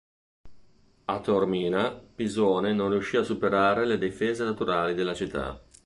[1.05, 5.61] A Taormina Pisone non riuscì a superare le difese naturali della città.